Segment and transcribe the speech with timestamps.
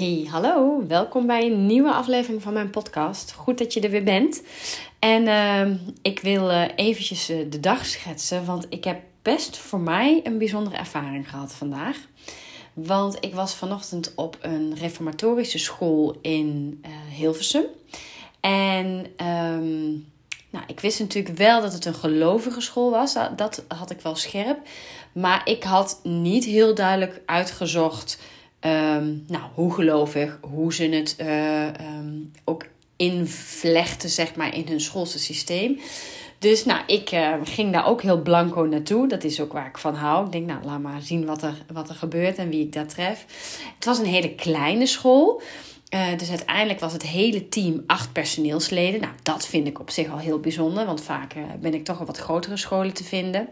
[0.00, 0.86] Hey, hallo.
[0.86, 3.32] Welkom bij een nieuwe aflevering van mijn podcast.
[3.32, 4.42] Goed dat je er weer bent.
[4.98, 9.80] En uh, ik wil uh, eventjes uh, de dag schetsen, want ik heb best voor
[9.80, 11.96] mij een bijzondere ervaring gehad vandaag.
[12.72, 17.64] Want ik was vanochtend op een reformatorische school in uh, Hilversum.
[18.40, 18.86] En
[19.26, 20.06] um,
[20.50, 23.14] nou, ik wist natuurlijk wel dat het een gelovige school was.
[23.36, 24.58] Dat had ik wel scherp.
[25.12, 28.18] Maar ik had niet heel duidelijk uitgezocht
[28.66, 34.80] Um, nou, hoe gelovig, hoe ze het uh, um, ook invlechten, zeg maar, in hun
[34.80, 35.78] schoolse systeem.
[36.38, 39.08] Dus nou, ik uh, ging daar ook heel blanco naartoe.
[39.08, 40.26] Dat is ook waar ik van hou.
[40.26, 42.86] Ik denk, nou, laat maar zien wat er, wat er gebeurt en wie ik daar
[42.86, 43.26] tref.
[43.74, 45.42] Het was een hele kleine school.
[45.94, 49.00] Uh, dus uiteindelijk was het hele team acht personeelsleden.
[49.00, 50.86] Nou, dat vind ik op zich al heel bijzonder.
[50.86, 53.48] Want vaak ben ik toch op wat grotere scholen te vinden.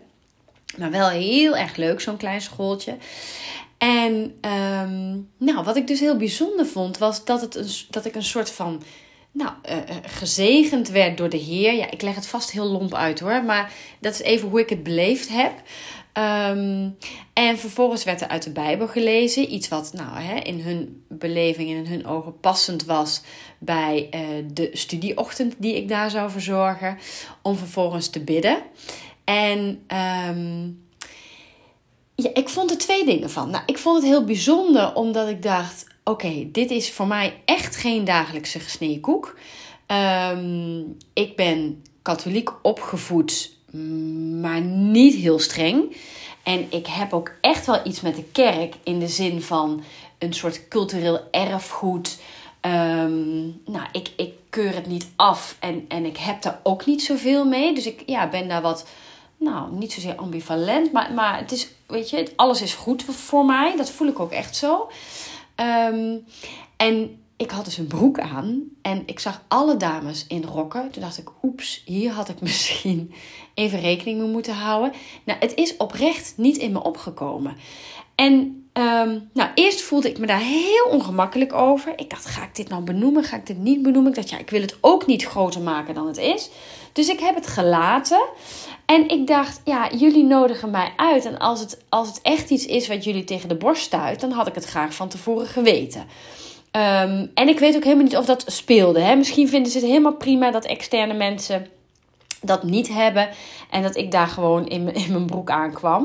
[0.77, 2.97] Maar wel heel erg leuk, zo'n klein schooltje.
[3.79, 4.13] En
[4.51, 8.23] um, nou, wat ik dus heel bijzonder vond, was dat, het een, dat ik een
[8.23, 8.83] soort van
[9.33, 11.75] nou, uh, gezegend werd door de Heer.
[11.75, 14.69] Ja, ik leg het vast heel lomp uit hoor, maar dat is even hoe ik
[14.69, 15.53] het beleefd heb.
[16.19, 16.97] Um,
[17.33, 19.53] en vervolgens werd er uit de Bijbel gelezen.
[19.53, 23.23] Iets wat nou, hè, in hun beleving en in hun ogen passend was
[23.59, 24.21] bij uh,
[24.53, 26.99] de studieochtend die ik daar zou verzorgen.
[27.43, 28.59] Om vervolgens te bidden.
[29.25, 29.87] En
[30.29, 30.88] um,
[32.23, 33.51] ja, ik vond er twee dingen van.
[33.51, 37.77] Nou, ik vond het heel bijzonder omdat ik dacht: oké, dit is voor mij echt
[37.77, 39.25] geen dagelijkse gesneden.
[39.87, 43.53] Um, ik ben katholiek opgevoed,
[44.41, 45.97] maar niet heel streng.
[46.43, 49.83] En ik heb ook echt wel iets met de kerk in de zin van
[50.19, 52.21] een soort cultureel erfgoed.
[52.61, 57.03] Um, nou, ik, ik keur het niet af en, en ik heb daar ook niet
[57.03, 57.75] zoveel mee.
[57.75, 58.87] Dus ik ja, ben daar wat
[59.39, 63.77] nou, niet zozeer ambivalent, maar, maar het is, weet je, alles is goed voor mij.
[63.77, 64.91] Dat voel ik ook echt zo.
[65.57, 66.25] Um,
[66.77, 70.91] en ik had dus een broek aan en ik zag alle dames in rokken.
[70.91, 73.13] Toen dacht ik, oeps, hier had ik misschien
[73.55, 74.93] even rekening mee moeten houden.
[75.25, 77.57] Nou, het is oprecht niet in me opgekomen.
[78.15, 78.33] En
[78.73, 81.93] um, nou, eerst voelde ik me daar heel ongemakkelijk over.
[81.97, 83.25] Ik dacht, ga ik dit nou benoemen?
[83.25, 84.11] Ga ik dit niet benoemen?
[84.11, 86.51] Ik dacht, ja, ik wil het ook niet groter maken dan het is.
[86.93, 88.21] Dus ik heb het gelaten.
[88.89, 91.25] En ik dacht, ja, jullie nodigen mij uit.
[91.25, 94.31] En als het, als het echt iets is wat jullie tegen de borst stuit, dan
[94.31, 96.01] had ik het graag van tevoren geweten.
[96.73, 99.01] Um, en ik weet ook helemaal niet of dat speelde.
[99.01, 99.17] Hè?
[99.17, 101.67] Misschien vinden ze het helemaal prima dat externe mensen
[102.41, 103.29] dat niet hebben.
[103.71, 106.03] En dat ik daar gewoon in, in mijn broek aankwam.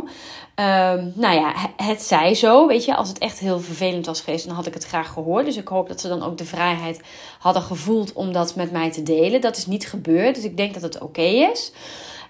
[0.56, 2.68] Um, nou ja, het zij zo.
[2.68, 5.46] Weet je, als het echt heel vervelend was geweest, dan had ik het graag gehoord.
[5.46, 7.02] Dus ik hoop dat ze dan ook de vrijheid
[7.40, 9.42] hadden gevoeld om dat met mij te delen.
[9.42, 10.36] Dat is niet gebeurd.
[10.36, 11.72] Dus ik denk dat het oké is.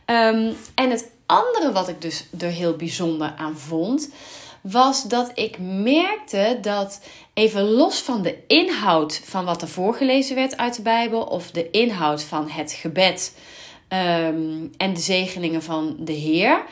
[0.06, 4.10] Um, en het andere wat ik dus er heel bijzonder aan vond,
[4.62, 7.02] was dat ik merkte dat
[7.34, 11.70] even los van de inhoud van wat er voorgelezen werd uit de Bijbel, of de
[11.70, 13.36] inhoud van het gebed
[13.90, 16.64] um, en de zegeningen van de Heer,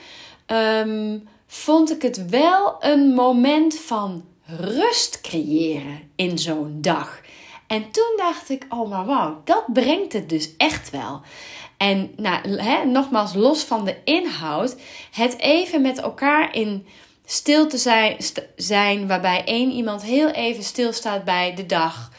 [0.48, 7.22] um, vond ik het wel een moment van rust creëren in zo'n dag.
[7.68, 11.22] En toen dacht ik, oh maar wauw, dat brengt het dus echt wel.
[11.82, 14.76] En nou, hè, nogmaals, los van de inhoud,
[15.12, 16.86] het even met elkaar in
[17.26, 18.18] stil te zijn,
[18.56, 22.12] zijn waarbij één iemand heel even stilstaat bij de dag,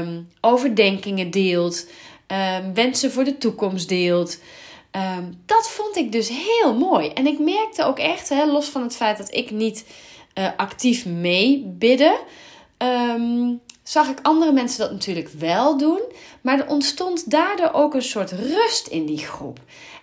[0.00, 1.86] um, overdenkingen deelt,
[2.26, 4.38] um, wensen voor de toekomst deelt.
[5.18, 7.08] Um, dat vond ik dus heel mooi.
[7.08, 9.84] En ik merkte ook echt, hè, los van het feit dat ik niet
[10.38, 12.18] uh, actief meebidde,
[12.78, 16.00] um, zag ik andere mensen dat natuurlijk wel doen.
[16.40, 19.58] Maar er ontstond daardoor ook een soort rust in die groep.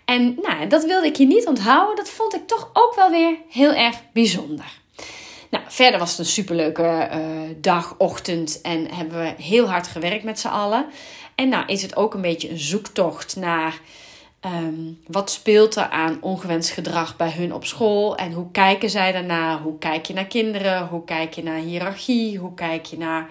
[0.06, 1.96] En nou, dat wilde ik je niet onthouden.
[1.96, 4.82] Dat vond ik toch ook wel weer heel erg bijzonder.
[5.50, 7.20] Nou, verder was het een superleuke uh,
[7.58, 10.86] dag, ochtend en hebben we heel hard gewerkt met z'n allen.
[11.36, 13.80] En nou is het ook een beetje een zoektocht naar
[14.46, 19.12] um, wat speelt er aan ongewenst gedrag bij hun op school en hoe kijken zij
[19.12, 19.62] daarna?
[19.62, 20.88] Hoe kijk je naar kinderen?
[20.88, 22.38] Hoe kijk je naar hiërarchie?
[22.38, 23.30] Hoe kijk je naar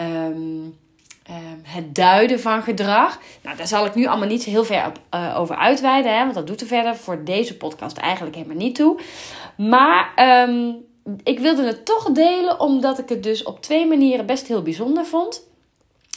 [0.00, 0.76] um,
[1.30, 3.18] um, het duiden van gedrag.
[3.42, 6.22] Nou, daar zal ik nu allemaal niet zo heel ver op, uh, over uitweiden, hè,
[6.22, 9.00] want dat doet er verder voor deze podcast eigenlijk helemaal niet toe.
[9.56, 10.12] Maar
[10.48, 10.76] um,
[11.22, 15.06] ik wilde het toch delen, omdat ik het dus op twee manieren best heel bijzonder
[15.06, 15.46] vond.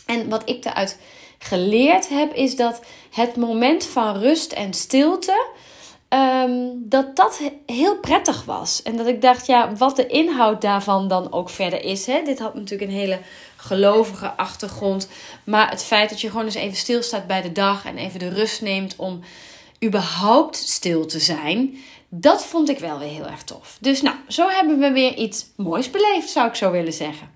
[0.06, 1.00] En wat ik eruit
[1.40, 2.82] geleerd heb, is dat
[3.12, 5.46] het moment van rust en stilte.
[6.14, 8.82] Um, dat dat heel prettig was.
[8.84, 12.06] En dat ik dacht, ja, wat de inhoud daarvan dan ook verder is.
[12.06, 12.22] Hè?
[12.24, 13.20] Dit had natuurlijk een hele
[13.56, 15.10] gelovige achtergrond.
[15.44, 18.30] Maar het feit dat je gewoon eens even stilstaat bij de dag en even de
[18.30, 19.20] rust neemt om
[19.84, 21.78] überhaupt stil te zijn.
[22.10, 23.78] Dat vond ik wel weer heel erg tof.
[23.80, 27.30] Dus nou, zo hebben we weer iets moois beleefd, zou ik zo willen zeggen.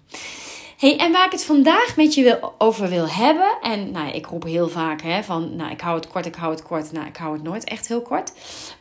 [0.78, 3.58] Hey, en waar ik het vandaag met je wil, over wil hebben.
[3.62, 6.52] En nou, ik roep heel vaak hè, van, nou, ik hou het kort, ik hou
[6.52, 6.92] het kort.
[6.92, 8.32] Nou, ik hou het nooit echt heel kort.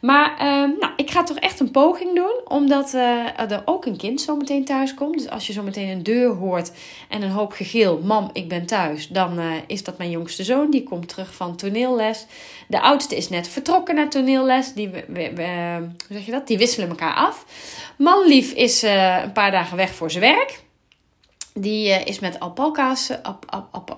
[0.00, 2.41] Maar ehm, nou, ik ga toch echt een poging doen.
[2.44, 5.19] Omdat uh, er ook een kind zometeen thuis komt.
[5.19, 6.73] Dus als je zometeen een deur hoort
[7.08, 8.00] en een hoop gegil.
[8.02, 9.08] Mam, ik ben thuis.
[9.08, 10.70] Dan uh, is dat mijn jongste zoon.
[10.70, 12.26] Die komt terug van toneelles.
[12.69, 14.73] De oudste is net vertrokken naar toneelles.
[14.73, 16.46] Die, we, we, hoe zeg je dat?
[16.46, 17.44] Die wisselen elkaar af.
[17.99, 20.64] Manlief is uh, een paar dagen weg voor zijn werk.
[21.61, 23.11] Die uh, is met alpaca's.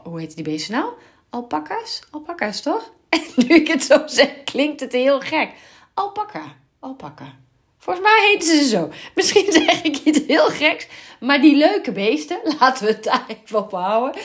[0.04, 0.92] Hoe heet die beesten nou?
[1.30, 2.00] Alpaca's?
[2.10, 2.92] Alpaca's toch?
[3.36, 5.50] nu ik het zo zeg, klinkt het heel gek.
[5.94, 6.54] Alpaca.
[6.80, 7.34] Alpaca.
[7.78, 8.90] Volgens mij heten ze zo.
[9.14, 10.86] Misschien zeg ik iets heel geks.
[11.20, 14.20] Maar die leuke beesten, laten we het daar even op houden.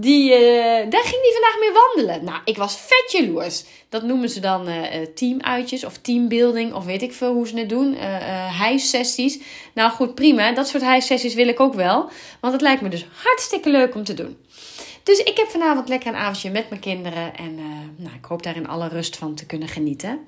[0.00, 2.24] Die, uh, daar ging die vandaag mee wandelen.
[2.24, 3.64] Nou, ik was vet jaloers.
[3.88, 4.84] Dat noemen ze dan uh,
[5.14, 7.94] teamuitjes of teambuilding of weet ik veel hoe ze het doen.
[7.94, 8.76] Uh.
[9.74, 10.52] Nou goed, prima.
[10.52, 12.10] Dat soort hijsessies wil ik ook wel.
[12.40, 14.36] Want het lijkt me dus hartstikke leuk om te doen.
[15.02, 17.36] Dus ik heb vanavond lekker een avondje met mijn kinderen.
[17.36, 17.54] En
[17.96, 20.18] nou, ik hoop daar in alle rust van te kunnen genieten.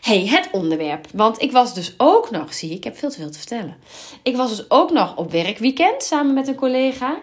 [0.00, 1.06] hey, het onderwerp.
[1.12, 3.76] Want ik was dus ook nog, zie ik heb veel te veel te vertellen.
[4.22, 7.22] Ik was dus ook nog op werkweekend samen met een collega.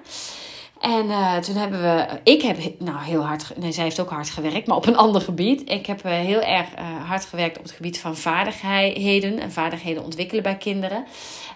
[0.80, 4.30] En uh, toen hebben we, ik heb nou heel hard, nee, zij heeft ook hard
[4.30, 5.70] gewerkt, maar op een ander gebied.
[5.70, 10.04] Ik heb uh, heel erg uh, hard gewerkt op het gebied van vaardigheden en vaardigheden
[10.04, 11.06] ontwikkelen bij kinderen.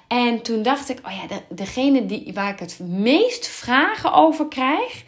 [0.08, 4.48] En toen dacht ik, oh ja, de, degene die, waar ik het meest vragen over
[4.48, 5.04] krijg,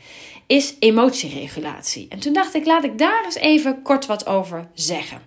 [0.48, 2.08] is emotieregulatie.
[2.10, 5.22] En toen dacht ik, laat ik daar eens even kort wat over zeggen.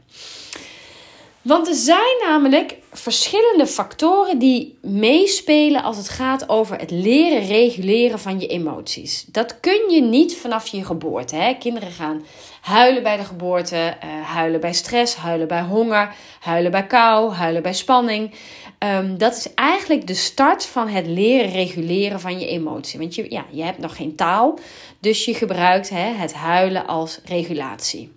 [1.42, 8.18] Want er zijn namelijk verschillende factoren die meespelen als het gaat over het leren reguleren
[8.18, 9.24] van je emoties.
[9.28, 11.36] Dat kun je niet vanaf je geboorte.
[11.36, 11.54] Hè?
[11.54, 12.24] Kinderen gaan
[12.60, 17.62] huilen bij de geboorte, uh, huilen bij stress, huilen bij honger, huilen bij kou, huilen
[17.62, 18.34] bij spanning.
[18.78, 22.98] Um, dat is eigenlijk de start van het leren reguleren van je emotie.
[22.98, 24.58] Want je, ja, je hebt nog geen taal,
[25.00, 28.12] dus je gebruikt hè, het huilen als regulatie.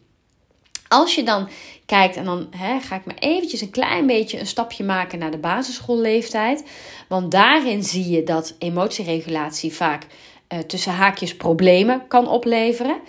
[0.87, 1.49] Als je dan
[1.91, 5.31] kijkt, en dan hè, ga ik maar eventjes een klein beetje een stapje maken naar
[5.31, 6.63] de basisschoolleeftijd.
[7.07, 12.99] Want daarin zie je dat emotieregulatie vaak uh, tussen haakjes problemen kan opleveren.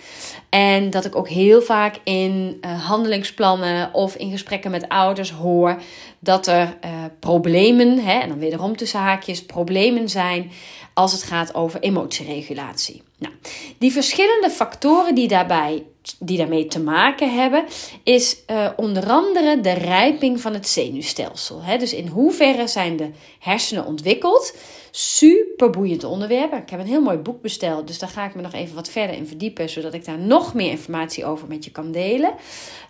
[0.49, 5.81] En dat ik ook heel vaak in uh, handelingsplannen of in gesprekken met ouders hoor
[6.19, 10.51] dat er uh, problemen, hè, en dan wederom tussen haakjes, problemen zijn
[10.93, 13.01] als het gaat over emotieregulatie.
[13.17, 13.33] Nou,
[13.77, 15.83] die verschillende factoren die, daarbij,
[16.19, 17.65] die daarmee te maken hebben,
[18.03, 21.61] is uh, onder andere de rijping van het zenuwstelsel.
[21.61, 21.77] Hè?
[21.77, 23.09] Dus in hoeverre zijn de
[23.39, 24.55] hersenen ontwikkeld?
[24.91, 26.53] Super boeiend onderwerp.
[26.53, 28.89] Ik heb een heel mooi boek besteld, dus daar ga ik me nog even wat
[28.89, 32.33] verder in verdiepen, zodat ik daar nog meer informatie over met je kan delen.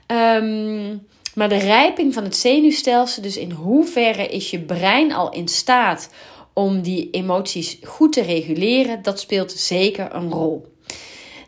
[0.08, 5.48] Um, maar de rijping van het zenuwstelsel, dus in hoeverre is je brein al in
[5.48, 6.10] staat
[6.54, 10.73] om die emoties goed te reguleren, dat speelt zeker een rol.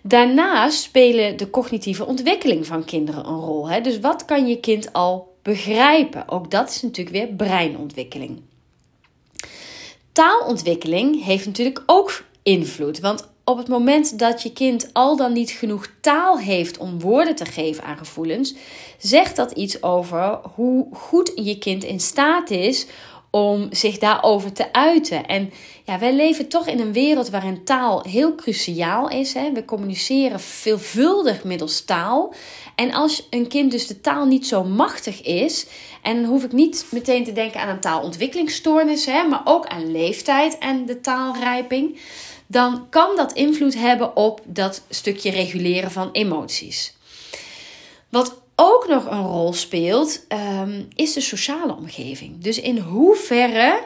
[0.07, 3.69] Daarnaast spelen de cognitieve ontwikkeling van kinderen een rol.
[3.69, 3.81] Hè?
[3.81, 6.29] Dus wat kan je kind al begrijpen?
[6.29, 8.41] Ook dat is natuurlijk weer breinontwikkeling.
[10.11, 12.99] Taalontwikkeling heeft natuurlijk ook invloed.
[12.99, 17.35] Want op het moment dat je kind al dan niet genoeg taal heeft om woorden
[17.35, 18.55] te geven aan gevoelens,
[18.97, 22.87] zegt dat iets over hoe goed je kind in staat is
[23.35, 25.25] om zich daarover te uiten.
[25.25, 25.51] En
[25.83, 29.33] ja, wij leven toch in een wereld waarin taal heel cruciaal is.
[29.33, 29.51] Hè?
[29.51, 32.33] We communiceren veelvuldig middels taal.
[32.75, 35.65] En als een kind dus de taal niet zo machtig is,
[36.01, 40.57] en hoef ik niet meteen te denken aan een taalontwikkelingsstoornis, hè, maar ook aan leeftijd
[40.57, 41.99] en de taalrijping,
[42.47, 46.93] dan kan dat invloed hebben op dat stukje reguleren van emoties.
[48.09, 50.25] Wat ook nog een rol speelt,
[50.59, 52.41] um, is de sociale omgeving.
[52.41, 53.83] Dus in hoeverre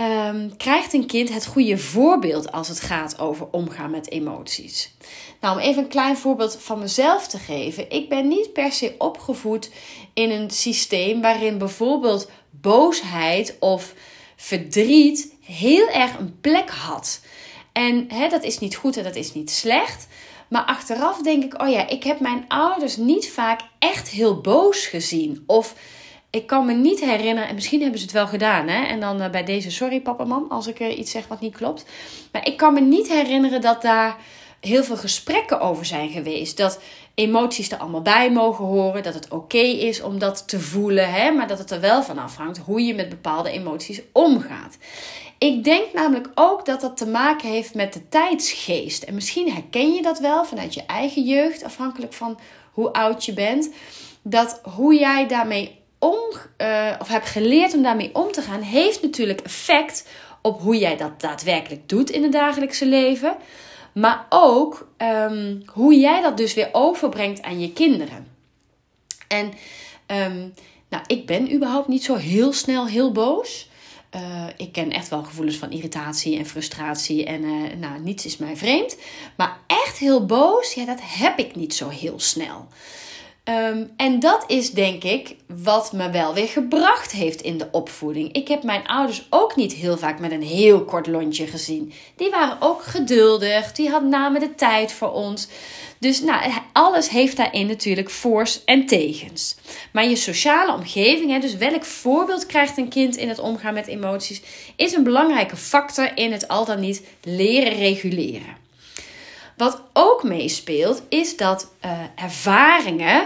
[0.00, 4.94] um, krijgt een kind het goede voorbeeld als het gaat over omgaan met emoties?
[5.40, 7.90] Nou, om even een klein voorbeeld van mezelf te geven.
[7.90, 9.70] Ik ben niet per se opgevoed
[10.14, 13.94] in een systeem waarin bijvoorbeeld boosheid of
[14.36, 17.20] verdriet heel erg een plek had.
[17.72, 20.06] En hè, dat is niet goed en dat is niet slecht.
[20.48, 24.86] Maar achteraf denk ik, oh ja, ik heb mijn ouders niet vaak echt heel boos
[24.86, 25.42] gezien.
[25.46, 25.74] Of
[26.30, 28.84] ik kan me niet herinneren, en misschien hebben ze het wel gedaan, hè?
[28.84, 31.84] En dan uh, bij deze, sorry papa, mam, als ik iets zeg wat niet klopt.
[32.32, 34.16] Maar ik kan me niet herinneren dat daar
[34.60, 36.56] heel veel gesprekken over zijn geweest.
[36.56, 36.80] Dat
[37.14, 39.02] emoties er allemaal bij mogen horen.
[39.02, 41.12] Dat het oké is om dat te voelen.
[41.12, 41.30] Hè?
[41.30, 44.78] Maar dat het er wel van afhangt hoe je met bepaalde emoties omgaat.
[45.38, 49.02] Ik denk namelijk ook dat dat te maken heeft met de tijdsgeest.
[49.02, 52.38] En misschien herken je dat wel vanuit je eigen jeugd, afhankelijk van
[52.72, 53.70] hoe oud je bent.
[54.22, 56.18] Dat hoe jij daarmee om,
[56.58, 60.08] uh, of hebt geleerd om daarmee om te gaan, heeft natuurlijk effect
[60.42, 63.36] op hoe jij dat daadwerkelijk doet in het dagelijkse leven.
[63.92, 68.28] Maar ook ehm, hoe jij dat dus weer overbrengt aan je kinderen.
[69.28, 69.46] En
[70.32, 70.54] um,
[70.88, 73.68] nou, ik ben überhaupt niet zo heel snel heel boos.
[74.16, 77.24] Uh, ik ken echt wel gevoelens van irritatie en frustratie.
[77.24, 78.96] En uh, nou, niets is mij vreemd.
[79.36, 82.68] Maar echt heel boos, ja, dat heb ik niet zo heel snel.
[83.48, 88.32] Um, en dat is denk ik wat me wel weer gebracht heeft in de opvoeding.
[88.32, 91.92] Ik heb mijn ouders ook niet heel vaak met een heel kort lontje gezien.
[92.16, 95.48] Die waren ook geduldig, die hadden namen de tijd voor ons.
[95.98, 99.56] Dus nou, alles heeft daarin natuurlijk voor's en tegens.
[99.92, 103.86] Maar je sociale omgeving, hè, dus welk voorbeeld krijgt een kind in het omgaan met
[103.86, 104.42] emoties,
[104.76, 108.67] is een belangrijke factor in het al dan niet leren reguleren.
[109.58, 113.22] Wat ook meespeelt, is dat uh, ervaringen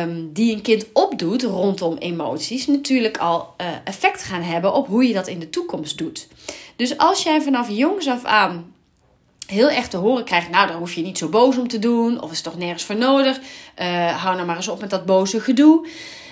[0.00, 5.06] um, die een kind opdoet rondom emoties, natuurlijk al uh, effect gaan hebben op hoe
[5.06, 6.28] je dat in de toekomst doet.
[6.76, 8.74] Dus als jij vanaf jongs af aan
[9.46, 12.22] heel erg te horen krijgt, nou daar hoef je niet zo boos om te doen,
[12.22, 15.40] of is toch nergens voor nodig, uh, hou nou maar eens op met dat boze
[15.40, 15.86] gedoe.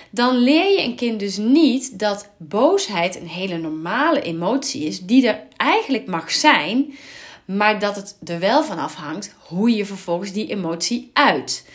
[0.09, 5.27] Dan leer je een kind dus niet dat boosheid een hele normale emotie is, die
[5.27, 6.93] er eigenlijk mag zijn,
[7.45, 11.65] maar dat het er wel van afhangt hoe je vervolgens die emotie uit.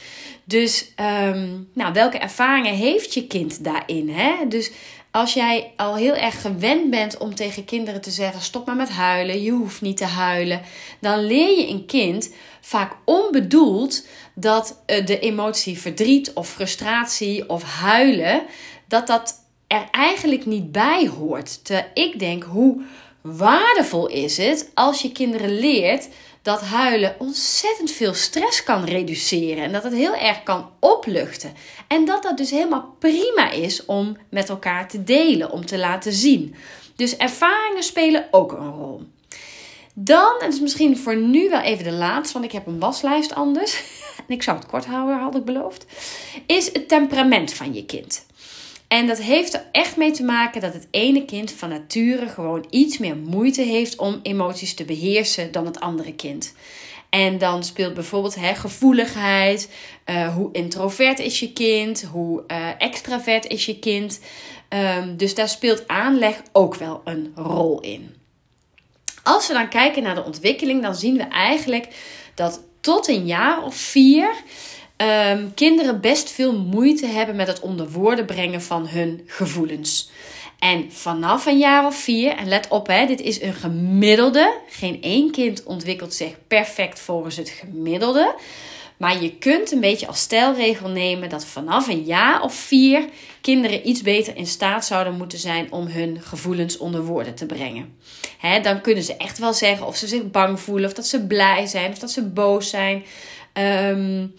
[0.45, 4.11] Dus um, nou, welke ervaringen heeft je kind daarin?
[4.11, 4.35] Hè?
[4.49, 4.71] Dus
[5.11, 8.91] als jij al heel erg gewend bent om tegen kinderen te zeggen: stop maar met
[8.91, 10.61] huilen, je hoeft niet te huilen,
[11.01, 17.63] dan leer je een kind vaak onbedoeld dat eh, de emotie verdriet of frustratie of
[17.63, 18.43] huilen,
[18.89, 19.35] dat dat
[19.67, 21.65] er eigenlijk niet bij hoort.
[21.65, 22.83] Terwijl ik denk, hoe
[23.21, 26.09] waardevol is het als je kinderen leert
[26.43, 31.53] dat huilen ontzettend veel stress kan reduceren en dat het heel erg kan opluchten.
[31.89, 36.13] En dat dat dus helemaal prima is om met elkaar te delen, om te laten
[36.13, 36.55] zien.
[36.97, 39.03] Dus ervaringen spelen ook een rol.
[39.95, 42.79] Dan, en dat is misschien voor nu wel even de laatste, want ik heb een
[42.79, 43.77] waslijst anders.
[44.19, 45.87] En ik zou het kort houden, had ik beloofd.
[46.47, 48.27] Is het temperament van je kind.
[48.89, 52.67] En dat heeft er echt mee te maken dat het ene kind van nature gewoon
[52.71, 56.55] iets meer moeite heeft om emoties te beheersen dan het andere kind.
[57.11, 59.71] En dan speelt bijvoorbeeld hè, gevoeligheid,
[60.07, 64.21] uh, hoe introvert is je kind, hoe uh, extravert is je kind.
[64.69, 68.15] Um, dus daar speelt aanleg ook wel een rol in.
[69.23, 71.89] Als we dan kijken naar de ontwikkeling, dan zien we eigenlijk
[72.35, 74.35] dat tot een jaar of vier
[75.03, 80.11] um, kinderen best veel moeite hebben met het onder woorden brengen van hun gevoelens.
[80.59, 84.55] En vanaf een jaar of vier, en let op, hè, dit is een gemiddelde.
[84.69, 88.35] Geen één kind ontwikkelt zich perfect volgens het gemiddelde.
[88.97, 93.05] Maar je kunt een beetje als stelregel nemen dat vanaf een jaar of vier
[93.41, 97.97] kinderen iets beter in staat zouden moeten zijn om hun gevoelens onder woorden te brengen.
[98.39, 101.27] He, dan kunnen ze echt wel zeggen of ze zich bang voelen, of dat ze
[101.27, 103.05] blij zijn, of dat ze boos zijn.
[103.53, 104.35] Um,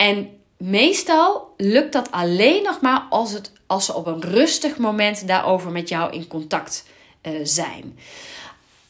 [0.00, 5.26] en meestal lukt dat alleen nog maar als, het, als ze op een rustig moment
[5.26, 6.84] daarover met jou in contact
[7.22, 7.98] uh, zijn.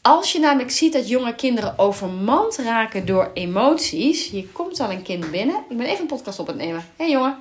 [0.01, 4.29] Als je namelijk ziet dat jonge kinderen overmand raken door emoties.
[4.29, 5.55] Hier komt al een kind binnen.
[5.69, 6.85] Ik ben even een podcast op het nemen.
[6.95, 7.37] Hé hey, jongen.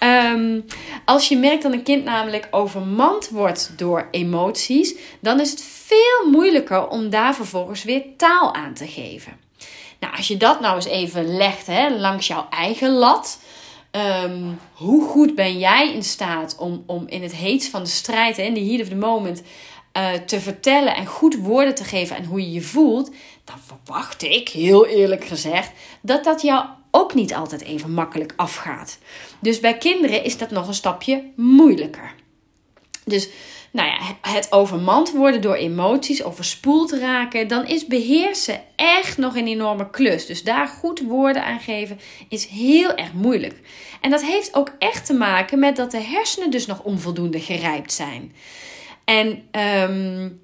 [0.00, 0.64] um,
[1.14, 4.94] als je merkt dat een kind namelijk overmand wordt door emoties.
[5.20, 9.37] Dan is het veel moeilijker om daar vervolgens weer taal aan te geven.
[10.00, 13.38] Nou, als je dat nou eens even legt hè, langs jouw eigen lat.
[14.24, 18.36] Um, hoe goed ben jij in staat om, om in het heetst van de strijd,
[18.36, 19.42] hè, in de heat of the moment,
[19.92, 23.10] uh, te vertellen en goed woorden te geven en hoe je je voelt?
[23.44, 28.98] Dan verwacht ik, heel eerlijk gezegd, dat dat jou ook niet altijd even makkelijk afgaat.
[29.38, 32.14] Dus bij kinderen is dat nog een stapje moeilijker.
[33.04, 33.28] Dus
[33.70, 39.46] nou ja, het overmand worden door emoties, overspoeld raken, dan is beheersen echt nog een
[39.46, 40.26] enorme klus.
[40.26, 43.60] Dus daar goed woorden aan geven is heel erg moeilijk.
[44.00, 47.92] En dat heeft ook echt te maken met dat de hersenen dus nog onvoldoende gerijpt
[47.92, 48.32] zijn.
[49.04, 49.42] En
[49.90, 50.40] um,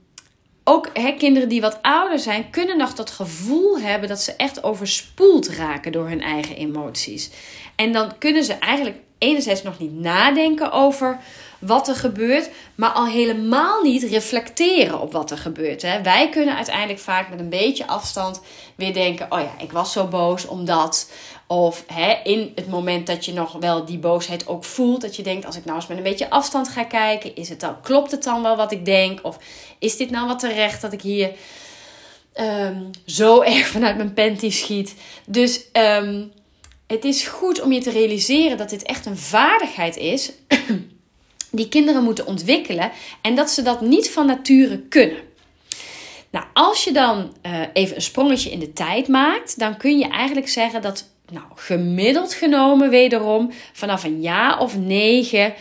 [0.64, 5.48] ook kinderen die wat ouder zijn, kunnen nog dat gevoel hebben dat ze echt overspoeld
[5.48, 7.30] raken door hun eigen emoties.
[7.76, 11.18] En dan kunnen ze eigenlijk enerzijds nog niet nadenken over
[11.66, 15.82] wat er gebeurt, maar al helemaal niet reflecteren op wat er gebeurt.
[15.82, 16.02] Hè.
[16.02, 18.40] Wij kunnen uiteindelijk vaak met een beetje afstand
[18.74, 21.10] weer denken: oh ja, ik was zo boos omdat.
[21.46, 25.22] Of hè, in het moment dat je nog wel die boosheid ook voelt, dat je
[25.22, 28.10] denkt: als ik nou eens met een beetje afstand ga kijken, is het dan, klopt
[28.10, 29.18] het dan wel wat ik denk?
[29.22, 29.38] Of
[29.78, 31.30] is dit nou wat terecht dat ik hier
[32.40, 34.94] um, zo erg vanuit mijn panty schiet?
[35.26, 36.32] Dus um,
[36.86, 40.32] het is goed om je te realiseren dat dit echt een vaardigheid is.
[41.56, 42.90] die kinderen moeten ontwikkelen
[43.22, 45.18] en dat ze dat niet van nature kunnen.
[46.30, 50.08] Nou, als je dan uh, even een sprongetje in de tijd maakt, dan kun je
[50.08, 55.54] eigenlijk zeggen dat, nou, gemiddeld genomen wederom, vanaf een jaar of negen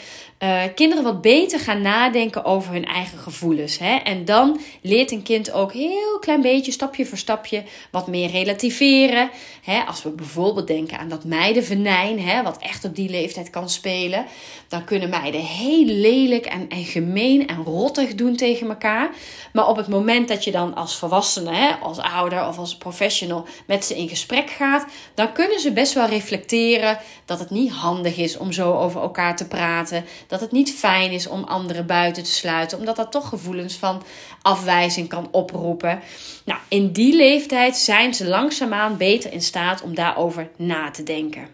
[0.43, 3.77] uh, kinderen wat beter gaan nadenken over hun eigen gevoelens.
[3.77, 3.95] Hè?
[3.95, 9.29] En dan leert een kind ook heel klein beetje, stapje voor stapje, wat meer relativeren.
[9.63, 9.79] Hè?
[9.79, 14.25] Als we bijvoorbeeld denken aan dat meidenvenijn, hè, wat echt op die leeftijd kan spelen,
[14.67, 19.09] dan kunnen meiden heel lelijk en, en gemeen en rottig doen tegen elkaar.
[19.53, 23.45] Maar op het moment dat je dan als volwassene, hè, als ouder of als professional
[23.67, 28.17] met ze in gesprek gaat, dan kunnen ze best wel reflecteren dat het niet handig
[28.17, 32.23] is om zo over elkaar te praten dat het niet fijn is om anderen buiten
[32.23, 34.03] te sluiten, omdat dat toch gevoelens van
[34.41, 35.99] afwijzing kan oproepen.
[36.45, 41.47] Nou, in die leeftijd zijn ze langzaamaan beter in staat om daarover na te denken.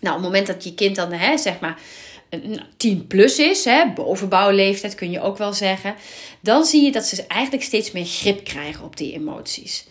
[0.00, 1.78] Nou, op het moment dat je kind dan, hè, zeg maar,
[2.76, 5.94] 10 plus is, hè, bovenbouwleeftijd kun je ook wel zeggen,
[6.40, 9.86] dan zie je dat ze eigenlijk steeds meer grip krijgen op die emoties.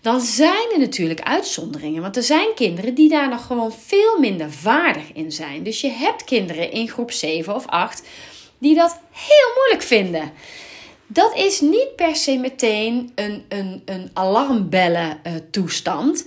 [0.00, 4.52] Dan zijn er natuurlijk uitzonderingen, want er zijn kinderen die daar nog gewoon veel minder
[4.52, 5.62] vaardig in zijn.
[5.62, 8.02] Dus je hebt kinderen in groep 7 of 8
[8.58, 10.32] die dat heel moeilijk vinden.
[11.06, 16.24] Dat is niet per se meteen een, een, een alarmbellen toestand.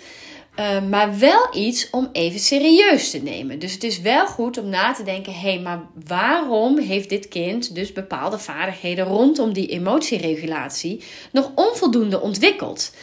[0.60, 3.60] Uh, maar wel iets om even serieus te nemen.
[3.60, 7.27] Dus het is wel goed om na te denken: hé, hey, maar waarom heeft dit
[7.27, 12.94] kind dus bepaalde vaardigheden rondom die emotieregulatie nog onvoldoende ontwikkeld?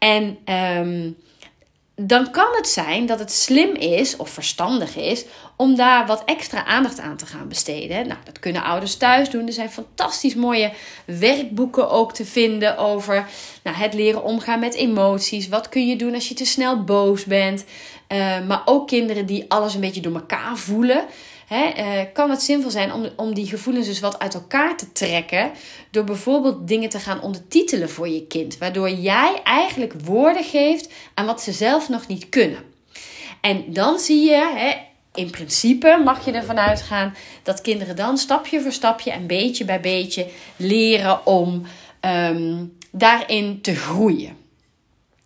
[0.00, 0.38] En
[0.78, 1.16] um,
[2.06, 5.24] dan kan het zijn dat het slim is of verstandig is
[5.56, 8.06] om daar wat extra aandacht aan te gaan besteden.
[8.06, 9.46] Nou, dat kunnen ouders thuis doen.
[9.46, 10.72] Er zijn fantastisch mooie
[11.04, 13.28] werkboeken ook te vinden over
[13.62, 15.48] nou, het leren omgaan met emoties.
[15.48, 17.64] Wat kun je doen als je te snel boos bent?
[18.12, 21.04] Uh, maar ook kinderen die alles een beetje door elkaar voelen.
[21.50, 24.92] Hè, uh, kan het zinvol zijn om, om die gevoelens dus wat uit elkaar te
[24.92, 25.50] trekken.
[25.90, 28.58] Door bijvoorbeeld dingen te gaan ondertitelen voor je kind.
[28.58, 32.62] Waardoor jij eigenlijk woorden geeft aan wat ze zelf nog niet kunnen.
[33.40, 34.72] En dan zie je, hè,
[35.14, 39.80] in principe mag je ervan uitgaan dat kinderen dan stapje voor stapje en beetje bij
[39.80, 41.62] beetje leren om
[42.00, 44.36] um, daarin te groeien.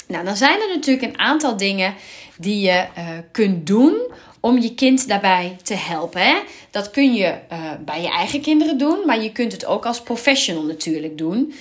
[0.06, 1.94] Nou, dan zijn er natuurlijk een aantal dingen
[2.38, 4.12] die je uh, kunt doen
[4.44, 6.42] om je kind daarbij te helpen.
[6.70, 10.02] Dat kun je uh, bij je eigen kinderen doen, maar je kunt het ook als
[10.02, 11.54] professional natuurlijk doen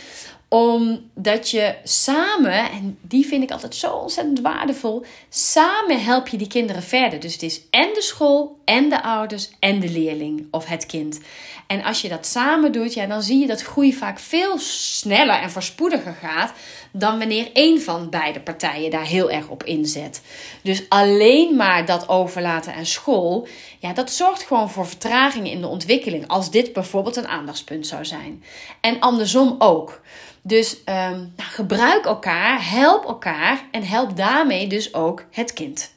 [0.53, 6.47] omdat je samen, en die vind ik altijd zo ontzettend waardevol, samen help je die
[6.47, 7.19] kinderen verder.
[7.19, 11.19] Dus het is en de school, en de ouders, en de leerling of het kind.
[11.67, 15.41] En als je dat samen doet, ja, dan zie je dat groei vaak veel sneller
[15.41, 16.53] en voorspoediger gaat
[16.91, 20.21] dan wanneer één van beide partijen daar heel erg op inzet.
[20.61, 23.47] Dus alleen maar dat overlaten aan school,
[23.83, 26.27] ja, dat zorgt gewoon voor vertragingen in de ontwikkeling.
[26.27, 28.43] Als dit bijvoorbeeld een aandachtspunt zou zijn.
[28.81, 30.01] En andersom ook.
[30.41, 35.91] Dus um, nou, gebruik elkaar, help elkaar en help daarmee dus ook het kind.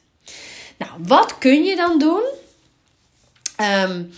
[0.77, 2.23] Nou, wat kun je dan doen?
[3.61, 4.13] Um,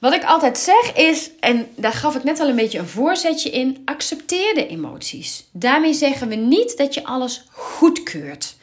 [0.00, 3.50] wat ik altijd zeg is, en daar gaf ik net al een beetje een voorzetje
[3.50, 5.44] in, accepteer de emoties.
[5.52, 8.55] Daarmee zeggen we niet dat je alles goedkeurt.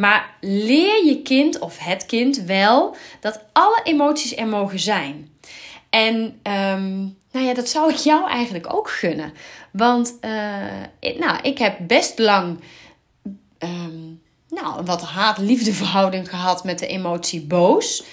[0.00, 5.28] Maar leer je kind of het kind wel dat alle emoties er mogen zijn.
[5.90, 9.32] En um, nou ja, dat zou ik jou eigenlijk ook gunnen.
[9.70, 10.30] Want uh,
[11.18, 12.60] nou, ik heb best lang
[13.58, 18.04] um, nou, wat haat-liefde verhouding gehad met de emotie boos.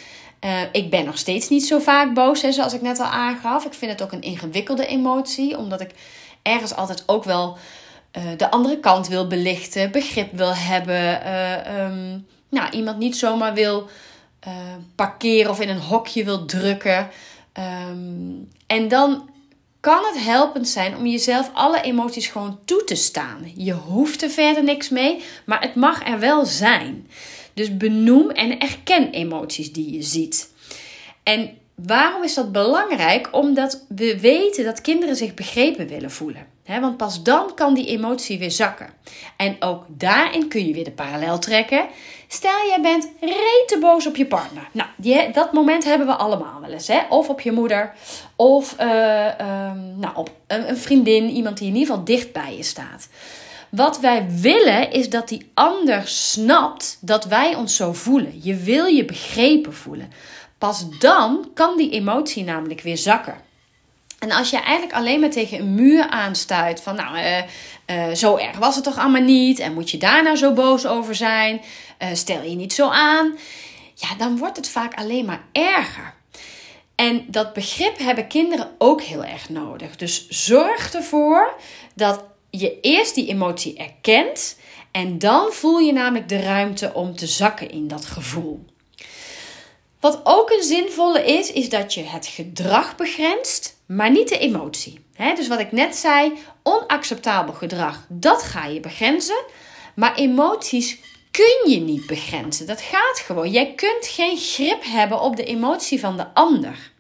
[0.46, 3.66] Uh, ik ben nog steeds niet zo vaak boos, hè, zoals ik net al aangaf.
[3.66, 5.92] Ik vind het ook een ingewikkelde emotie, omdat ik
[6.42, 7.58] ergens altijd ook wel
[8.18, 11.22] uh, de andere kant wil belichten, begrip wil hebben.
[11.26, 13.90] Uh, um, nou, iemand niet zomaar wil
[14.96, 17.10] parkeren of in een hokje wil drukken.
[17.90, 19.30] Um, en dan
[19.80, 23.52] kan het helpend zijn om jezelf alle emoties gewoon toe te staan.
[23.56, 27.10] Je hoeft er verder niks mee, maar het mag er wel zijn.
[27.54, 30.50] Dus benoem en erken emoties die je ziet.
[31.24, 33.30] En waarom is dat belangrijk?
[33.32, 36.48] Omdat we weten dat kinderen zich begrepen willen voelen.
[36.66, 38.90] want pas dan kan die emotie weer zakken.
[39.38, 41.88] En ook daarin kun je weer de parallel trekken.
[42.28, 44.68] Stel, jij bent rete boos op je partner.
[44.72, 46.88] Nou, die, dat moment hebben we allemaal wel eens.
[46.88, 47.00] Hè?
[47.10, 47.94] Of op je moeder.
[48.36, 48.88] Of uh,
[49.96, 51.30] nou, op een, een vriendin.
[51.30, 53.10] Iemand die in ieder geval dicht bij je staat.
[53.70, 58.40] Wat wij willen is dat die ander snapt dat wij ons zo voelen.
[58.42, 60.12] Je wil je begrepen voelen.
[60.62, 63.36] Pas dan kan die emotie namelijk weer zakken.
[64.20, 68.38] En als je eigenlijk alleen maar tegen een muur aanstuit van nou, uh, uh, zo
[68.38, 71.62] erg was het toch allemaal niet en moet je daar nou zo boos over zijn,
[72.02, 73.38] uh, stel je niet zo aan,
[73.96, 76.14] ja, dan wordt het vaak alleen maar erger.
[76.96, 79.96] En dat begrip hebben kinderen ook heel erg nodig.
[79.96, 81.54] Dus zorg ervoor
[81.96, 84.58] dat je eerst die emotie erkent
[84.92, 88.71] en dan voel je namelijk de ruimte om te zakken in dat gevoel.
[90.02, 95.00] Wat ook een zinvolle is, is dat je het gedrag begrenst, maar niet de emotie.
[95.36, 96.34] dus wat ik net zei,
[96.64, 99.44] onacceptabel gedrag, dat ga je begrenzen.
[99.96, 101.00] Maar emoties
[101.32, 102.68] kun je niet begrenzen.
[102.68, 103.52] Dat gaat gewoon.
[103.52, 106.92] Jij kunt geen grip hebben op de emotie van de ander.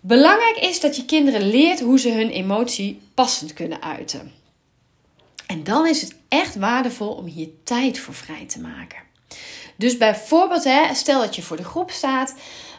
[0.00, 4.32] Belangrijk is dat je kinderen leert hoe ze hun emotie passend kunnen uiten.
[5.46, 9.09] En dan is het echt waardevol om hier tijd voor vrij te maken.
[9.80, 12.34] Dus bijvoorbeeld, hè, stel dat je voor de groep staat.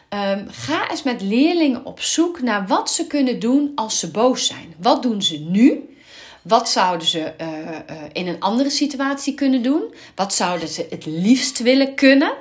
[0.08, 4.46] Um, ga eens met leerlingen op zoek naar wat ze kunnen doen als ze boos
[4.46, 4.74] zijn.
[4.78, 5.96] Wat doen ze nu?
[6.42, 9.94] Wat zouden ze uh, uh, in een andere situatie kunnen doen?
[10.14, 12.32] Wat zouden ze het liefst willen kunnen?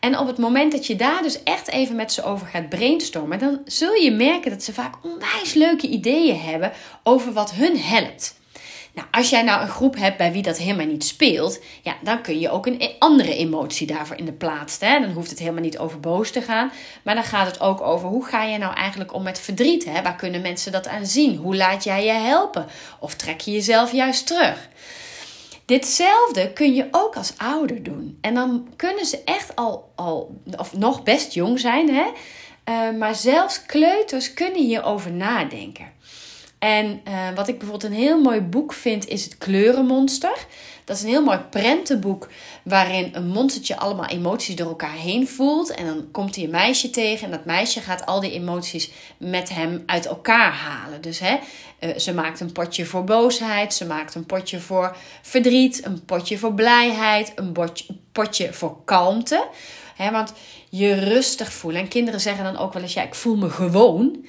[0.00, 3.38] En op het moment dat je daar dus echt even met ze over gaat brainstormen,
[3.38, 8.42] dan zul je merken dat ze vaak onwijs leuke ideeën hebben over wat hun helpt.
[8.94, 12.22] Nou, als jij nou een groep hebt bij wie dat helemaal niet speelt, ja, dan
[12.22, 14.76] kun je ook een e- andere emotie daarvoor in de plaats.
[14.80, 15.00] Hè?
[15.00, 18.08] Dan hoeft het helemaal niet over boos te gaan, maar dan gaat het ook over
[18.08, 19.84] hoe ga je nou eigenlijk om met verdriet?
[19.84, 20.02] Hè?
[20.02, 21.36] Waar kunnen mensen dat aan zien?
[21.36, 22.66] Hoe laat jij je helpen?
[23.00, 24.68] Of trek je jezelf juist terug?
[25.64, 28.18] Ditzelfde kun je ook als ouder doen.
[28.20, 32.04] En dan kunnen ze echt al, al of nog best jong zijn, hè?
[32.68, 35.92] Uh, maar zelfs kleuters kunnen hierover nadenken.
[36.64, 40.46] En uh, wat ik bijvoorbeeld een heel mooi boek vind, is het Kleurenmonster.
[40.84, 42.28] Dat is een heel mooi prentenboek
[42.62, 45.70] waarin een monstertje allemaal emoties door elkaar heen voelt.
[45.70, 49.48] En dan komt hij een meisje tegen en dat meisje gaat al die emoties met
[49.48, 51.00] hem uit elkaar halen.
[51.00, 51.36] Dus hè,
[51.80, 56.38] uh, ze maakt een potje voor boosheid, ze maakt een potje voor verdriet, een potje
[56.38, 59.48] voor blijheid, een potje, potje voor kalmte.
[59.96, 60.32] Hè, want
[60.68, 61.80] je rustig voelen.
[61.80, 64.26] En kinderen zeggen dan ook wel eens, ja, ik voel me gewoon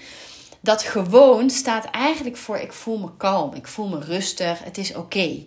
[0.65, 4.95] dat gewoon staat eigenlijk voor ik voel me kalm, ik voel me rustig, het is
[4.95, 5.43] oké.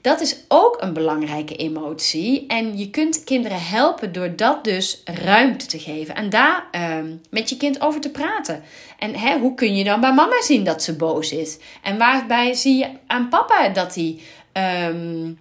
[0.00, 2.46] Dat is ook een belangrijke emotie.
[2.46, 6.14] En je kunt kinderen helpen door dat dus ruimte te geven.
[6.14, 8.62] En daar ehm, met je kind over te praten.
[8.98, 11.58] En hoe kun je dan bij mama zien dat ze boos is?
[11.82, 14.20] En waarbij zie je aan papa dat hij
[14.52, 15.32] ehm,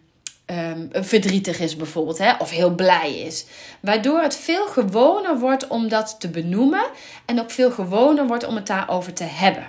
[0.45, 3.45] um, verdrietig is bijvoorbeeld, hè, of heel blij is.
[3.79, 6.85] Waardoor het veel gewoner wordt om dat te benoemen
[7.25, 9.67] en ook veel gewoner wordt om het daarover te hebben.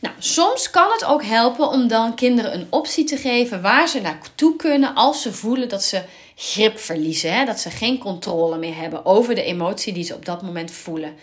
[0.00, 4.00] Nou, soms kan het ook helpen om dan kinderen een optie te geven waar ze
[4.00, 6.02] naartoe kunnen als ze voelen dat ze
[6.34, 7.34] grip verliezen.
[7.34, 7.44] Hè?
[7.44, 11.14] Dat ze geen controle meer hebben over de emotie die ze op dat moment voelen.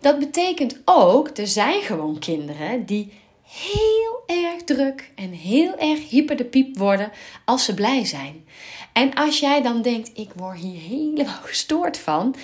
[0.00, 3.19] Dat betekent ook, er zijn gewoon kinderen die
[3.50, 7.12] heel erg druk en heel erg hyper de piep worden
[7.44, 8.44] als ze blij zijn.
[8.92, 12.34] En als jij dan denkt, ik word hier helemaal gestoord van,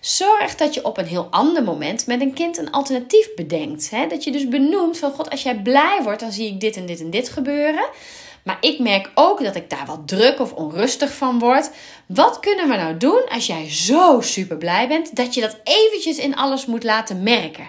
[0.00, 3.90] zorg dat je op een heel ander moment met een kind een alternatief bedenkt.
[3.90, 4.06] Hè?
[4.06, 6.86] Dat je dus benoemt van, god, als jij blij wordt, dan zie ik dit en
[6.86, 7.88] dit en dit gebeuren.
[8.42, 11.70] Maar ik merk ook dat ik daar wat druk of onrustig van word.
[12.06, 16.18] Wat kunnen we nou doen als jij zo super blij bent dat je dat eventjes
[16.18, 17.68] in alles moet laten merken?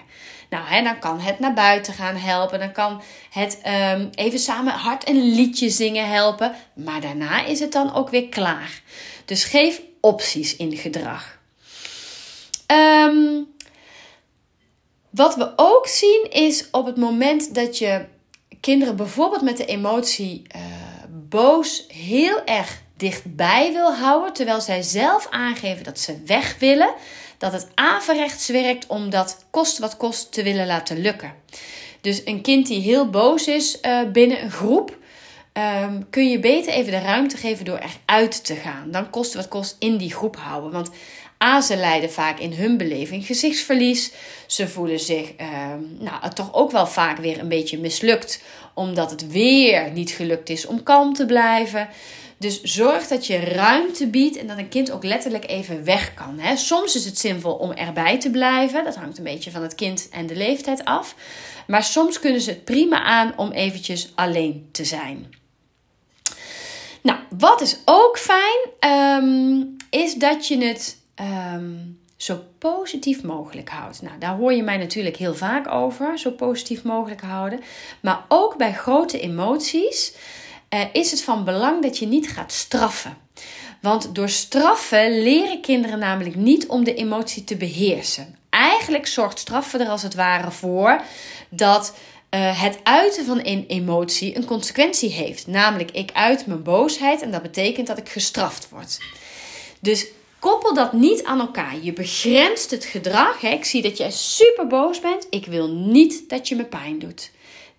[0.50, 2.58] Nou, hè, dan kan het naar buiten gaan helpen.
[2.58, 3.60] Dan kan het
[3.94, 6.54] um, even samen hard een liedje zingen helpen.
[6.74, 8.82] Maar daarna is het dan ook weer klaar.
[9.24, 11.38] Dus geef opties in gedrag.
[12.66, 13.48] Um,
[15.10, 18.04] wat we ook zien is op het moment dat je
[18.60, 20.62] kinderen bijvoorbeeld met de emotie uh,
[21.08, 26.94] boos heel erg dichtbij wil houden, terwijl zij zelf aangeven dat ze weg willen,
[27.40, 31.32] dat het averechts werkt om dat kost wat kost te willen laten lukken.
[32.00, 34.96] Dus een kind die heel boos is uh, binnen een groep,
[35.52, 38.90] um, kun je beter even de ruimte geven door eruit te gaan.
[38.90, 40.70] Dan kost wat kost in die groep houden.
[40.70, 40.90] Want
[41.44, 44.12] A, ze lijden vaak in hun beleving gezichtsverlies.
[44.46, 48.42] Ze voelen zich um, nou, toch ook wel vaak weer een beetje mislukt,
[48.74, 51.88] omdat het weer niet gelukt is om kalm te blijven.
[52.40, 56.38] Dus zorg dat je ruimte biedt en dat een kind ook letterlijk even weg kan.
[56.38, 56.56] Hè.
[56.56, 58.84] Soms is het zinvol om erbij te blijven.
[58.84, 61.14] Dat hangt een beetje van het kind en de leeftijd af.
[61.66, 65.34] Maar soms kunnen ze het prima aan om eventjes alleen te zijn.
[67.02, 68.90] Nou, wat is ook fijn,
[69.24, 70.98] um, is dat je het
[71.54, 74.02] um, zo positief mogelijk houdt.
[74.02, 77.60] Nou, daar hoor je mij natuurlijk heel vaak over, zo positief mogelijk houden.
[78.00, 80.14] Maar ook bij grote emoties
[80.74, 83.16] uh, is het van belang dat je niet gaat straffen.
[83.80, 88.38] Want door straffen leren kinderen namelijk niet om de emotie te beheersen.
[88.50, 91.02] Eigenlijk zorgt straffen er als het ware voor
[91.48, 91.94] dat
[92.30, 95.46] uh, het uiten van een emotie een consequentie heeft.
[95.46, 98.98] Namelijk, ik uit mijn boosheid en dat betekent dat ik gestraft word.
[99.80, 100.06] Dus
[100.40, 101.74] Koppel dat niet aan elkaar.
[101.82, 103.42] Je begrenst het gedrag.
[103.42, 105.26] Ik zie dat jij super boos bent.
[105.30, 107.30] Ik wil niet dat je me pijn doet.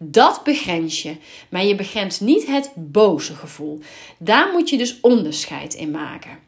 [0.03, 1.15] Dat begrens je.
[1.49, 3.79] Maar je begrenst niet het boze gevoel.
[4.17, 6.39] Daar moet je dus onderscheid in maken.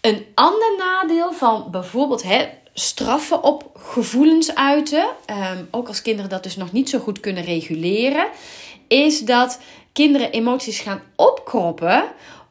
[0.00, 6.42] Een ander nadeel van bijvoorbeeld hè, straffen op gevoelens uiten, um, ook als kinderen dat
[6.42, 8.28] dus nog niet zo goed kunnen reguleren,
[8.88, 9.60] is dat
[9.92, 12.04] kinderen emoties gaan opkroppen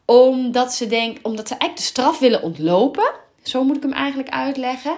[0.06, 3.12] omdat ze denken, omdat ze eigenlijk de straf willen ontlopen.
[3.44, 4.98] Zo moet ik hem eigenlijk uitleggen.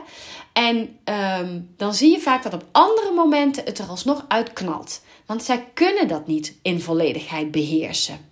[0.54, 5.02] En ehm, dan zie je vaak dat op andere momenten het er alsnog uitknalt.
[5.26, 8.30] Want zij kunnen dat niet in volledigheid beheersen.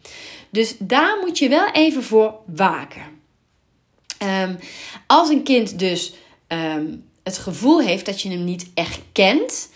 [0.50, 3.20] Dus daar moet je wel even voor waken.
[4.24, 4.60] Um,
[5.08, 6.14] als een kind dus
[6.48, 9.70] um, het gevoel heeft dat je hem niet erkent,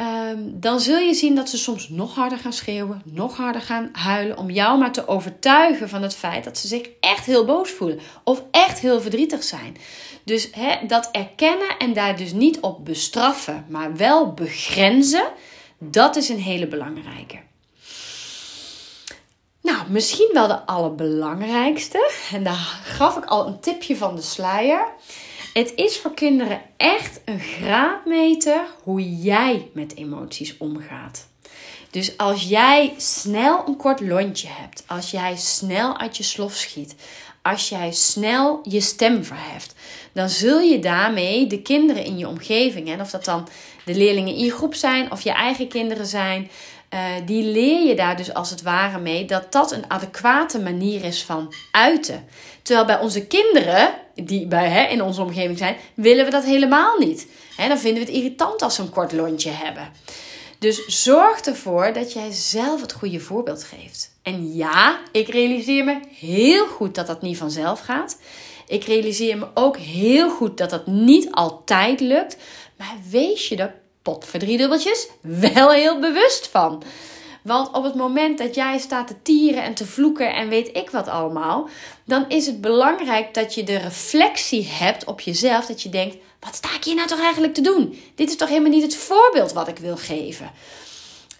[0.00, 3.88] um, dan zul je zien dat ze soms nog harder gaan schreeuwen, nog harder gaan
[3.92, 7.70] huilen, om jou maar te overtuigen van het feit dat ze zich echt heel boos
[7.70, 9.76] voelen of echt heel verdrietig zijn.
[10.24, 10.50] Dus
[10.86, 15.28] dat erkennen en daar dus niet op bestraffen, maar wel begrenzen,
[15.78, 17.38] dat is een hele belangrijke.
[19.62, 22.10] Nou, misschien wel de allerbelangrijkste.
[22.32, 24.86] En daar gaf ik al een tipje van de sluier.
[25.52, 31.26] Het is voor kinderen echt een graadmeter hoe jij met emoties omgaat.
[31.90, 36.94] Dus als jij snel een kort lontje hebt, als jij snel uit je slof schiet,
[37.42, 39.74] als jij snel je stem verheft,
[40.12, 43.48] dan zul je daarmee de kinderen in je omgeving, en of dat dan
[43.84, 46.50] de leerlingen in je groep zijn of je eigen kinderen zijn,
[46.94, 51.04] uh, die leer je daar dus als het ware mee dat dat een adequate manier
[51.04, 52.28] is van uiten.
[52.68, 56.98] Terwijl bij onze kinderen, die bij, hè, in onze omgeving zijn, willen we dat helemaal
[56.98, 57.26] niet.
[57.56, 59.92] Hè, dan vinden we het irritant als ze een kort lontje hebben.
[60.58, 64.10] Dus zorg ervoor dat jij zelf het goede voorbeeld geeft.
[64.22, 68.18] En ja, ik realiseer me heel goed dat dat niet vanzelf gaat.
[68.66, 72.36] Ik realiseer me ook heel goed dat dat niet altijd lukt.
[72.76, 76.82] Maar wees je er pot voor drie dubbeltjes wel heel bewust van.
[77.42, 80.90] Want op het moment dat jij staat te tieren en te vloeken en weet ik
[80.90, 81.68] wat allemaal,
[82.04, 85.66] dan is het belangrijk dat je de reflectie hebt op jezelf.
[85.66, 88.00] Dat je denkt: wat sta ik hier nou toch eigenlijk te doen?
[88.14, 90.50] Dit is toch helemaal niet het voorbeeld wat ik wil geven.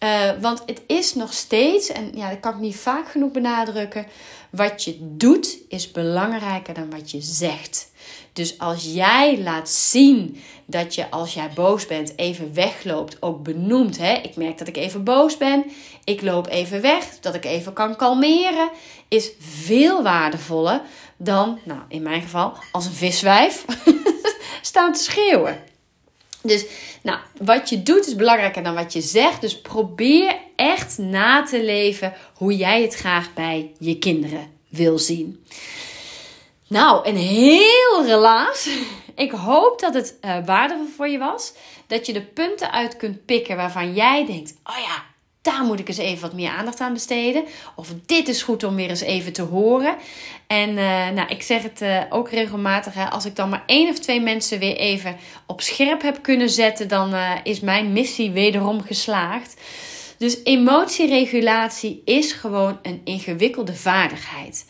[0.04, 4.06] Uh, want het is nog steeds, en ja, dat kan ik niet vaak genoeg benadrukken,
[4.50, 7.90] wat je doet is belangrijker dan wat je zegt.
[8.32, 13.98] Dus als jij laat zien dat je als jij boos bent even wegloopt, ook benoemt.
[13.98, 14.14] Hè?
[14.14, 15.64] Ik merk dat ik even boos ben,
[16.04, 18.70] ik loop even weg, dat ik even kan kalmeren,
[19.08, 20.82] is veel waardevoller
[21.16, 23.64] dan, nou in mijn geval, als een viswijf
[24.62, 25.62] staan te schreeuwen.
[26.42, 26.64] Dus
[27.02, 29.40] nou, wat je doet is belangrijker dan wat je zegt.
[29.40, 35.44] Dus probeer echt na te leven hoe jij het graag bij je kinderen wil zien.
[36.68, 38.68] Nou, een heel relaas.
[39.14, 41.52] Ik hoop dat het uh, waardevol voor je was.
[41.86, 45.04] Dat je de punten uit kunt pikken waarvan jij denkt: oh ja,
[45.42, 47.44] daar moet ik eens even wat meer aandacht aan besteden.
[47.76, 49.96] Of dit is goed om weer eens even te horen.
[50.46, 52.94] En uh, nou, ik zeg het uh, ook regelmatig.
[52.94, 56.50] Hè, als ik dan maar één of twee mensen weer even op scherp heb kunnen
[56.50, 59.56] zetten, dan is mijn missie wederom geslaagd.
[60.18, 64.66] Dus emotieregulatie is gewoon een ingewikkelde vaardigheid.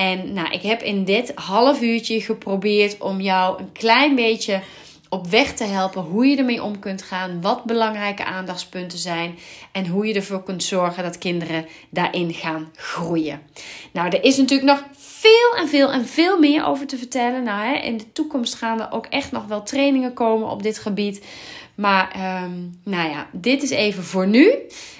[0.00, 4.60] En nou, ik heb in dit half uurtje geprobeerd om jou een klein beetje
[5.08, 9.38] op weg te helpen hoe je ermee om kunt gaan, wat belangrijke aandachtspunten zijn
[9.72, 13.40] en hoe je ervoor kunt zorgen dat kinderen daarin gaan groeien.
[13.92, 17.42] Nou, er is natuurlijk nog veel en veel en veel meer over te vertellen.
[17.42, 20.78] Nou, hè, in de toekomst gaan er ook echt nog wel trainingen komen op dit
[20.78, 21.26] gebied.
[21.74, 22.12] Maar
[22.44, 24.54] um, nou ja, dit is even voor nu.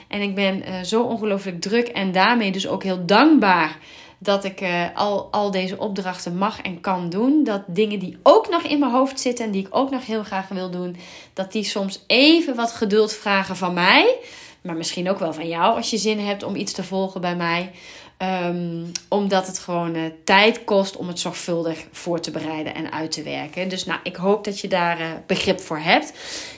[0.08, 3.78] En ik ben uh, zo ongelooflijk druk en daarmee dus ook heel dankbaar
[4.22, 7.44] dat ik uh, al, al deze opdrachten mag en kan doen.
[7.44, 10.22] Dat dingen die ook nog in mijn hoofd zitten en die ik ook nog heel
[10.22, 10.96] graag wil doen,
[11.32, 14.18] dat die soms even wat geduld vragen van mij.
[14.62, 17.36] Maar misschien ook wel van jou als je zin hebt om iets te volgen bij
[17.36, 17.70] mij.
[18.22, 23.12] Um, omdat het gewoon uh, tijd kost om het zorgvuldig voor te bereiden en uit
[23.12, 23.68] te werken.
[23.68, 26.12] Dus nou, ik hoop dat je daar uh, begrip voor hebt.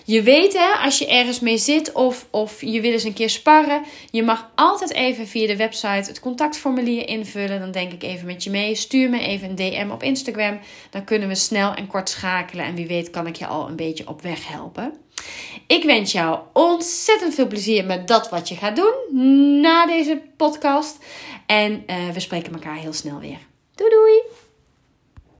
[0.04, 3.30] Je weet hè, als je ergens mee zit of, of je wil eens een keer
[3.30, 3.82] sparren.
[4.10, 7.60] Je mag altijd even via de website het contactformulier invullen.
[7.60, 8.74] Dan denk ik even met je mee.
[8.74, 10.58] Stuur me even een DM op Instagram.
[10.90, 12.64] Dan kunnen we snel en kort schakelen.
[12.64, 15.01] En wie weet kan ik je al een beetje op weg helpen.
[15.66, 18.94] Ik wens jou ontzettend veel plezier met dat wat je gaat doen
[19.60, 20.96] na deze podcast.
[21.46, 23.38] En uh, we spreken elkaar heel snel weer.
[23.74, 24.41] Doei doei!